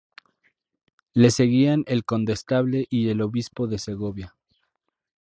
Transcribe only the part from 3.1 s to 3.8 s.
obispo de